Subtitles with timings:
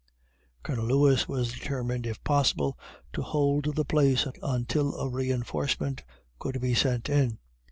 [0.63, 2.75] Colonel Lewis was determined, if possible,
[3.13, 6.03] to hold the place until a reinforcement
[6.39, 7.37] could be sent on.